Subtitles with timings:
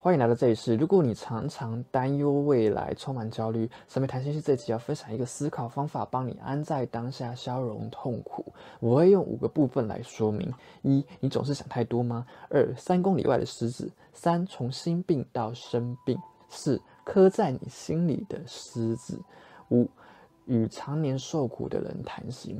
[0.00, 8.52] 欢迎来到这里是，如果你常常担忧未来，充满焦虑，神秘谈心是这集要分享一个思考方法，帮你安在当下，消融痛苦。
[8.78, 12.24] 我会用五个部分来说明：一，你总是想太多吗？
[12.48, 16.16] 二，三公里外的狮子；三，从心病到生病；
[16.48, 19.16] 四，刻在你心里的狮子；
[19.70, 19.90] 五，
[20.46, 22.56] 与常年受苦的人谈心。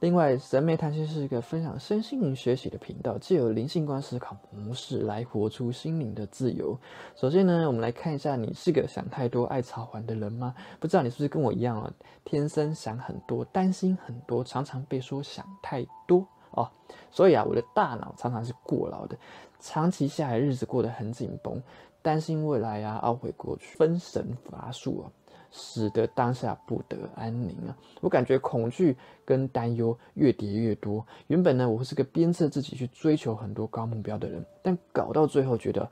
[0.00, 6.74] 另外，神美谈心是一个分享身心灵学习的频道，借由灵性观思考模式来活出心灵的自由。
[7.14, 10.54] 首先呢，我们来看一下，你是个想太多、爱操环的人吗？
[10.78, 11.92] 不知道你是不是跟我一样啊？
[12.24, 16.66] 天生想很多，担心很多，常常被说想太多哦。
[17.10, 19.14] 所以啊，我的大脑常常是过劳的，
[19.58, 21.62] 长期下来日子过得很紧绷，
[22.00, 25.12] 担心未来啊，懊悔过去，分神乏术啊。
[25.50, 27.76] 使得当下不得安宁啊！
[28.00, 31.04] 我感觉恐惧跟担忧越叠越多。
[31.26, 35.90] 原本呢，我是个鞭策自己去追求很多高目标的人，但搞到最后觉得，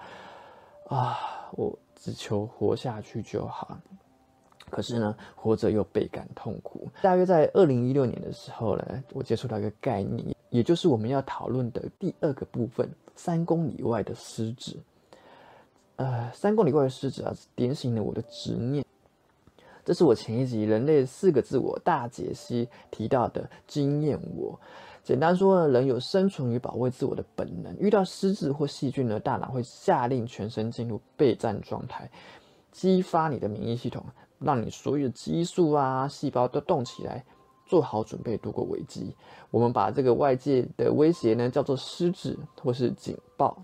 [0.89, 1.19] 啊，
[1.53, 3.79] 我只求活下去就好。
[4.71, 6.89] 可是呢，活着又倍感痛苦。
[7.00, 14.77] 大约在二零一六年的时候呢，我接触到一个概念，也就是我们要讨论的第二个部分——三公里外的狮子。
[15.97, 18.84] 呃，三公里外的狮子啊，点醒了我的执念。
[19.89, 24.20] 这是我前一集《人类四个自我大解析》提到的经验。
[24.36, 24.61] 我
[25.03, 27.75] 简单说呢，人有生存与保卫自我的本能。
[27.78, 32.11] 遇到狮子或细菌呢，大脑会下令全身进入备战状态，
[32.70, 34.05] 激发你的免疫系统，
[34.39, 37.25] 让你所有的激素啊、细胞都动起来，
[37.64, 39.16] 做好准备度过危机。
[39.50, 43.56] 我们把这个外界的威胁呢，叫做狮子或是警报。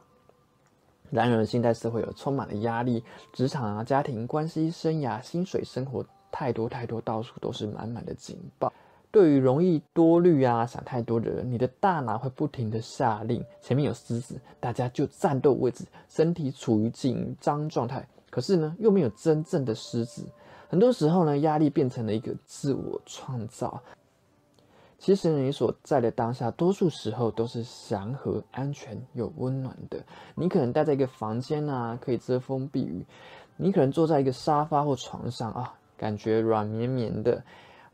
[1.11, 8.73] 然而，现代社会有充满了压力，职场啊、家庭关系、生涯、薪水、生活，太多太多，到处都是满满的警报。
[9.13, 18.05] 对于容易多虑啊、想太多的人，你的大脑会不停的下令：前面有狮子，大家就战斗位置，身体处于紧张状态。
[18.29, 20.25] 可是呢，又没有真正的狮子。
[20.69, 23.81] 很多时候呢，压力变成了一个自我创造。
[24.99, 30.03] 其实你所在的当下，多数时候都是祥和、安全又温暖的。
[30.35, 33.03] 你可能待在一个房间啊，可以遮风避雨；
[33.57, 37.43] 你可能坐在一个沙发或床上啊，感觉软绵绵的，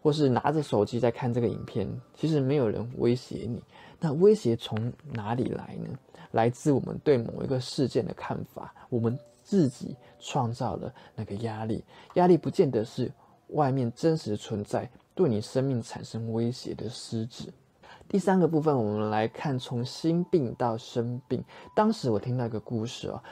[0.01, 1.89] 或是拿着手机在看这个影片。
[2.15, 3.63] 其实没有人威胁你。
[3.99, 5.99] 那威胁从哪里来呢？
[6.31, 11.83] 来自我们对某一个事件的看法，我们自己创造了那个压力。
[12.15, 13.11] 压力不见得是
[13.53, 14.91] 外面真实存在。
[15.15, 17.53] 对你生命产生威胁的狮子。
[18.09, 21.45] 第三个部分，我们来看从心病到生病。
[21.77, 23.23] 当时我听到一个故事啊，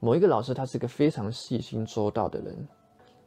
[0.00, 2.68] 某一个老师，他是个非常细心周到的人，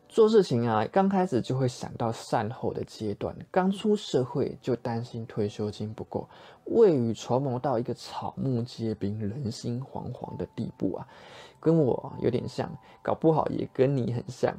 [0.08, 3.36] 做事情啊，刚开始就会想到善后的阶段。
[3.50, 6.30] 刚出社会就担心退休金不够，
[6.66, 11.08] 未雨绸缪到一个草木皆兵、人心惶惶的地步啊，
[11.60, 12.70] 跟我有点像，
[13.02, 14.56] 搞不好也跟你很像。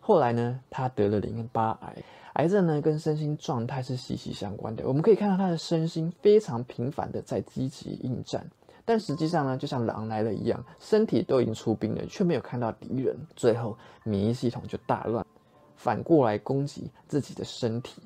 [0.00, 1.96] 后来呢，他得了淋巴癌。
[2.34, 4.86] 癌症呢，跟身心状态是息息相关的。
[4.86, 8.48] 我们可以看到他的身心非常频繁的在积极应战，
[8.84, 15.26] 但实际上呢，就像狼来了一样，身体都已经出兵了，却没有看到敌人，最后免疫系统就大乱，
[15.76, 18.00] 反过来攻击自己的身体。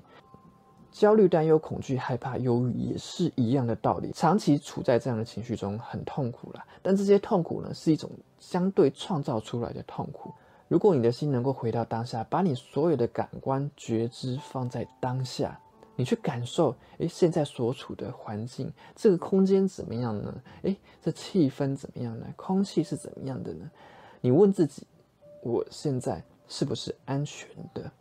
[0.91, 4.11] 焦虑、担忧、恐惧、害怕、忧郁也是一样的道理。
[4.13, 6.65] 长期处在这样的情绪中，很痛苦了。
[6.83, 10.33] 但这些痛苦呢，是一种相对创造出来的痛苦。
[10.69, 15.61] 如果你的心能够回到当下，把你所有的感官觉知放在当下，
[15.95, 20.35] 你去感受，诶，现在所处的环境，这个空间怎么样呢？
[20.63, 22.27] 诶，这气氛怎么样呢？
[22.35, 23.71] 空气是怎么样的呢？
[24.21, 24.87] 你问自己，
[25.43, 27.93] 我现在是不是安全的？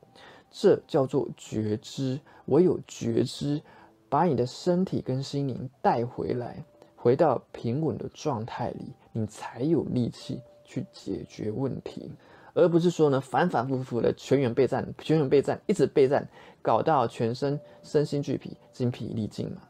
[0.49, 2.19] 这叫做觉知。
[2.45, 3.61] 唯有觉知，
[4.09, 6.63] 把你的身体跟心灵带回来，
[6.95, 12.11] 回到平稳的状态里，你才有力气去解决问题。
[12.53, 16.27] 而不是说呢，反反复复的全员备战，全员备战，一直备战，
[16.61, 19.61] 搞到全身身心俱疲、精疲力尽嘛。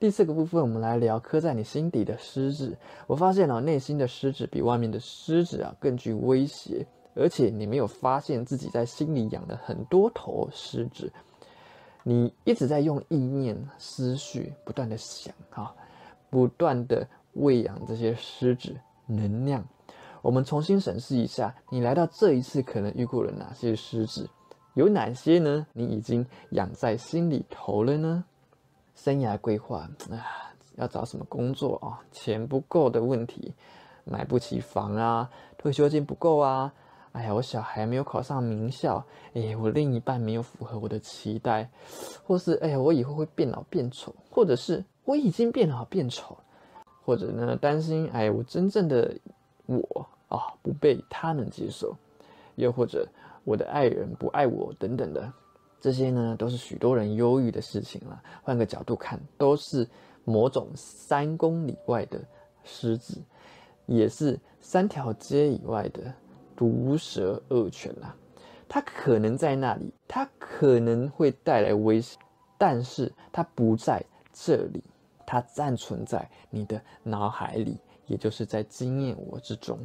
[0.00, 2.76] 第四个部分，我们来聊刻在你心底的狮子。
[3.06, 11.12] 我发现哦，内心的狮子比外面的狮子啊更具威胁，而且你没有发现自己在心里养了很多头狮子，
[12.04, 15.74] 你一直在用意念、思绪不断的想啊，
[16.30, 19.62] 不断的喂养这些狮子能量。
[20.28, 24.28] 我们重新审视一下，你来到这一次可能遇过了哪些狮子？
[24.74, 25.66] 有哪些呢？
[25.72, 28.22] 你已经养在心里头了呢？
[28.94, 32.04] 生涯规划啊，要找什么工作啊？
[32.12, 33.54] 钱不够的问题，
[34.04, 36.74] 买不起房啊，退休金不够啊？
[37.12, 39.02] 哎呀，我小孩没有考上名校，
[39.32, 41.70] 哎，我另一半没有符合我的期待，
[42.26, 46.36] 或是哎呀，我以后会变老变丑，或者是我已经变老变丑，
[47.02, 49.16] 或者呢，担心哎，我真正的。
[49.70, 51.96] 我啊不被他人接受，
[52.54, 53.08] 又或者
[53.44, 55.32] 我的爱人不爱我等等的，
[55.80, 58.22] 这些呢都是许多人忧郁的事情了。
[58.42, 59.88] 换个角度看，都是
[60.24, 62.20] 某种三公里外的
[62.64, 63.22] 狮子，
[63.86, 66.12] 也是三条街以外的
[66.54, 68.14] 毒蛇恶犬啦。
[68.68, 72.18] 它可能在那里，它可能会带来威胁，
[72.58, 74.84] 但是它不在这里，
[75.24, 79.78] 它暂存在你的脑海里，也就是在经验我之中。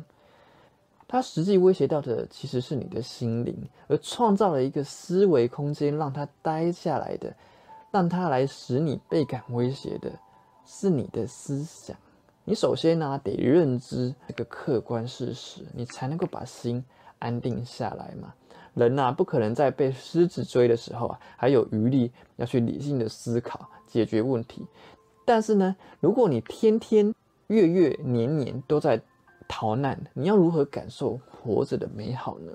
[1.13, 3.55] 它实际威胁到的其实是你的心灵，
[3.87, 7.31] 而创造了一个思维空间，让它待下来的，
[7.91, 10.11] 让它来使你倍感威胁的，
[10.65, 11.95] 是你的思想。
[12.45, 16.83] 你首先呢得认知这个客观事实，你才能够把心
[17.19, 18.33] 安定下来嘛。
[18.73, 24.65] 人呐，不可能在被狮子追的时候啊，还有余力要去理性的思考解决问题。
[25.25, 27.13] 但是呢，如果你天天、
[27.45, 28.99] 月月、年年都在
[29.47, 32.51] 逃难，你要如何感受活着的美好呢？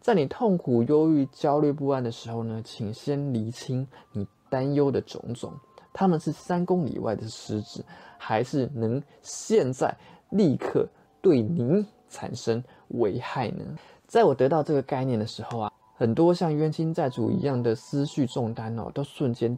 [0.00, 5.52] 在你痛苦、忧郁、焦虑不安的时候呢，请先厘清你担忧的种种，
[5.92, 7.84] 他们是三公里外的狮子，
[8.16, 9.94] 还是能现在
[10.30, 10.88] 立刻
[11.20, 13.64] 对您产生危害呢？
[14.06, 19.56] 在我得到这个概念的时候啊，很多像冤亲债主一样的思绪重担哦，都瞬间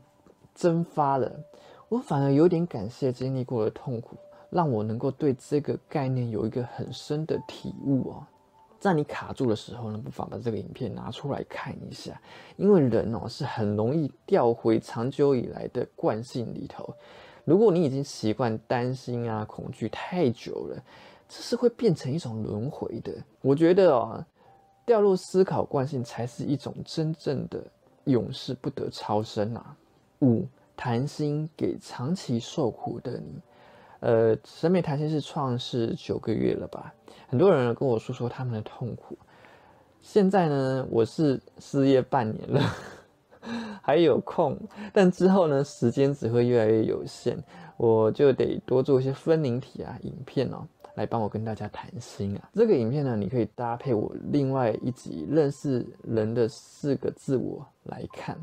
[0.55, 1.33] 蒸发了。
[1.89, 4.17] 我反而有点感谢经历过的痛苦，
[4.53, 8.27] 让我能够对这个概念有一个很深的体悟哦。
[8.79, 12.21] 在你卡住的时候呢，不妨把这个影片拿出来看一下，
[12.57, 16.95] 因为人哦是很容易掉回长久以来的惯性里头。
[17.45, 20.85] 如果你已经习惯担心啊、恐惧太久了，
[21.29, 23.13] 这是会变成一种轮回的。
[23.41, 24.25] 我觉得哦。
[24.85, 27.65] 掉入思考惯性才是一种真正的
[28.07, 29.77] 永世不得超生啊！
[30.23, 30.45] 五
[30.77, 33.41] 谈心给长期受苦的你，
[34.03, 36.93] 呃，审美谈心是创世九个月了吧？
[37.29, 39.17] 很多人跟我说说他们的痛苦。
[40.01, 42.61] 现在呢，我是失业半年了，
[43.81, 44.59] 还有空，
[44.93, 47.39] 但之后呢，时间只会越来越有限，
[47.77, 50.67] 我就得多做一些分灵体啊，影片哦。
[50.97, 52.51] 来帮我跟大家谈心啊！
[52.53, 58.37] 这个影片呢，你可以搭配我另外一集认识人的四个自我来看，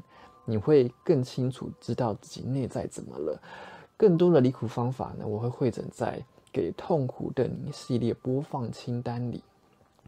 [0.45, 3.39] 你会更清楚知道自己内在怎么了。
[3.99, 6.23] 更多的离苦方法呢，我会汇整在
[6.53, 9.43] 给痛苦的你系列播放清单里，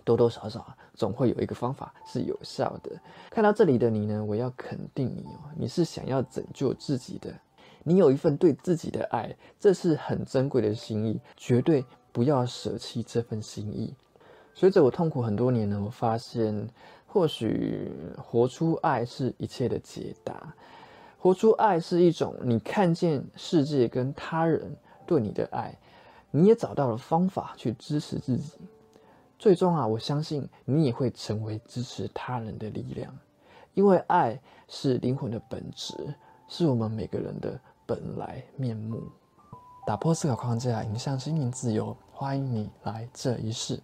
[0.05, 2.89] 多多少少总会有一个方法是有效的。
[3.29, 7.37] 看到这里的你呢，我要肯定你哦，你是想要拯救自己的，
[7.83, 11.83] 你有一份对自己的爱，这是很珍贵的心意，绝对。
[12.13, 13.95] 不要舍弃这份心意。
[14.53, 16.67] 随着我痛苦很多年呢，我发现
[17.07, 20.53] 或许活出爱是一切的解答。
[21.21, 24.75] 活出爱是一种你看见世界跟他人
[25.05, 25.77] 对你的爱，
[26.31, 28.53] 你也找到了方法去支持自己。
[29.37, 33.15] 最终啊，我相信你也会成为支持他人的力量，
[33.75, 35.93] 因为爱是灵魂的本质，
[36.47, 39.03] 是我们每个人的本来面目。
[39.85, 41.95] 打破思考框架，迎向心灵自由。
[42.11, 43.79] 欢迎你来这一世。